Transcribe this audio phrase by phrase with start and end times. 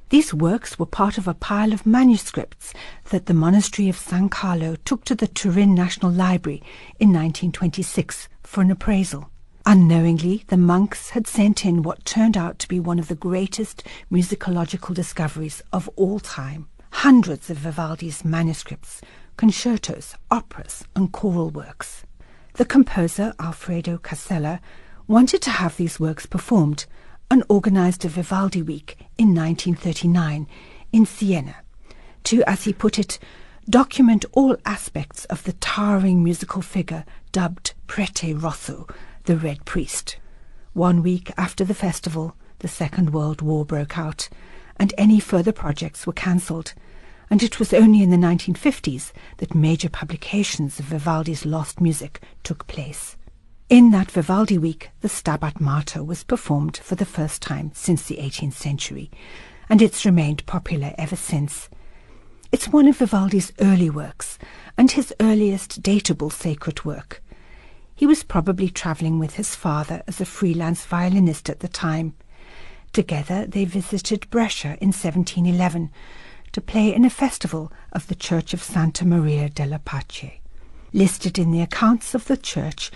[0.10, 2.74] These works were part of a pile of manuscripts
[3.12, 6.64] that the monastery of San Carlo took to the Turin National Library
[7.00, 9.30] in 1926 for an appraisal.
[9.68, 13.84] Unknowingly, the monks had sent in what turned out to be one of the greatest
[14.12, 16.68] musicological discoveries of all time.
[16.92, 19.02] Hundreds of Vivaldi's manuscripts,
[19.38, 22.04] concertos, operas, and choral works.
[22.54, 24.60] The composer, Alfredo Casella,
[25.08, 26.88] wanted to have these works performed
[27.32, 30.48] and organized a Vivaldi Week in 1939
[30.92, 31.56] in Siena
[32.24, 33.20] to, as he put it,
[33.70, 38.88] document all aspects of the towering musical figure dubbed Prete Rosso,
[39.26, 40.18] the Red Priest.
[40.74, 44.30] One week after the festival, the Second World War broke out,
[44.78, 46.74] and any further projects were cancelled,
[47.30, 52.66] and it was only in the 1950s that major publications of Vivaldi's lost music took
[52.68, 53.16] place.
[53.70, 58.18] In that Vivaldi week, the Stabat Mater was performed for the first time since the
[58.18, 59.12] 18th century,
[59.70, 61.70] and it's remained popular ever since.
[62.52, 64.40] It's one of Vivaldi's early works,
[64.76, 67.22] and his earliest datable sacred work.
[67.94, 72.16] He was probably travelling with his father as a freelance violinist at the time.
[72.92, 75.92] Together they visited Brescia in 1711
[76.54, 80.40] to play in a festival of the Church of Santa Maria della Pace.
[80.92, 82.90] Listed in the accounts of the church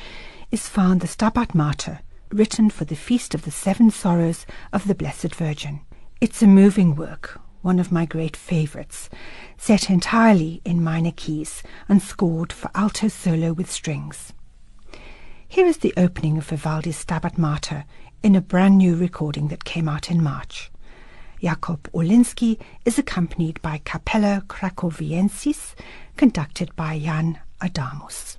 [0.54, 4.94] is found the Stabat Mater, written for the Feast of the Seven Sorrows of the
[4.94, 5.82] Blessed Virgin.
[6.22, 9.10] It's a moving work, one of my great favourites,
[9.58, 14.32] set entirely in minor keys and scored for alto solo with strings.
[15.48, 17.86] Here is the opening of Vivaldi's Stabat Mater
[18.22, 20.72] in a brand new recording that came out in March.
[21.42, 25.74] Jakub Orlinski is accompanied by Capella Cracoviensis,
[26.16, 28.38] conducted by Jan Adamus.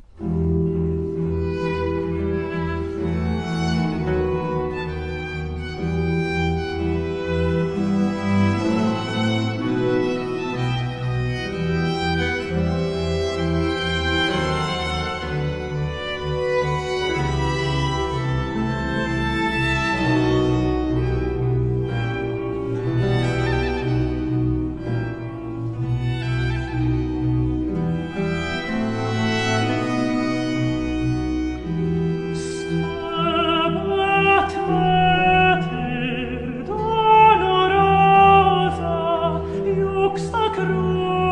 [40.15, 41.24] Fuchs da Cruz.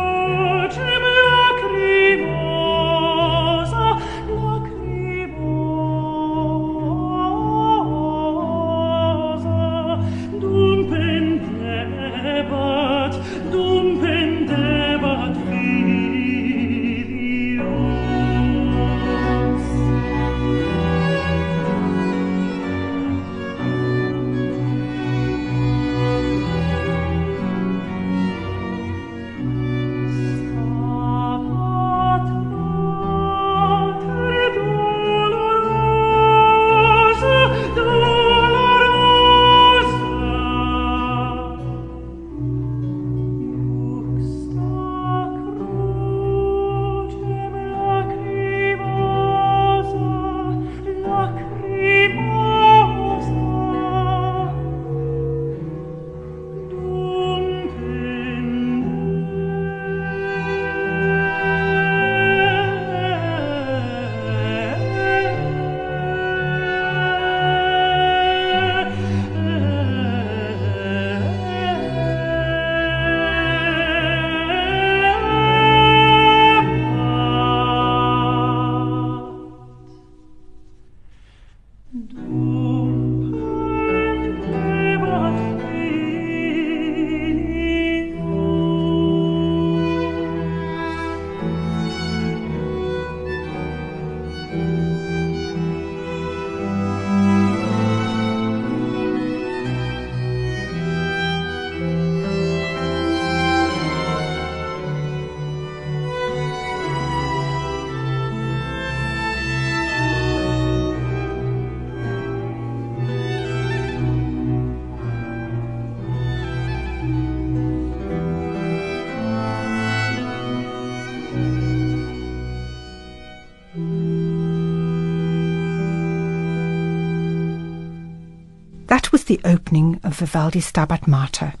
[129.23, 131.53] Was the opening of Vivaldi's Stabat Mater.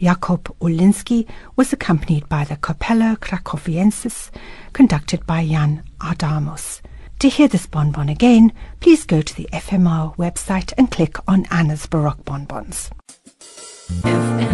[0.00, 4.30] Jakub Orlinski was accompanied by the Capella Cracoviensis,
[4.72, 6.80] conducted by Jan Adamus.
[7.18, 8.50] To hear this bonbon again,
[8.80, 12.90] please go to the FMR website and click on Anna's Baroque Bonbons.
[14.02, 14.46] Every